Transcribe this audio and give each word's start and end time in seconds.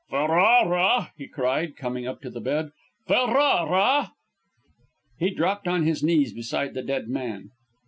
"Ferrara!" 0.09 1.11
he 1.15 1.27
cried, 1.27 1.75
coming 1.75 2.07
up 2.07 2.21
to 2.21 2.31
the 2.31 2.41
bed. 2.41 2.71
"Ferrara!" 3.05 4.13
He 5.19 5.29
dropped 5.29 5.67
on 5.67 5.83
his 5.85 6.01
knees 6.01 6.33
beside 6.33 6.73
the 6.73 6.81
dead 6.81 7.07
man. 7.07 7.51